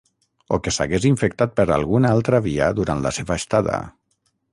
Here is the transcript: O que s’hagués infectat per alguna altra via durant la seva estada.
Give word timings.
O 0.55 0.57
que 0.67 0.71
s’hagués 0.77 1.03
infectat 1.09 1.53
per 1.59 1.65
alguna 1.75 2.13
altra 2.13 2.39
via 2.47 2.71
durant 2.79 3.05
la 3.05 3.13
seva 3.19 3.39
estada. 3.43 3.77